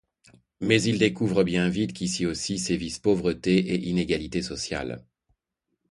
Mais 0.61 0.81
ils 0.81 0.97
découvrent 0.97 1.43
bien 1.43 1.69
vite 1.69 1.93
qu'ici 1.93 2.25
aussi 2.25 2.57
sévissent 2.57 2.97
pauvreté 2.97 3.59
et 3.59 3.87
inégalité 3.87 4.41
sociale. 4.41 5.05